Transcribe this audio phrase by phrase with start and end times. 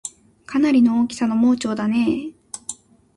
[0.47, 2.33] かなりの大きさの盲腸だねぇ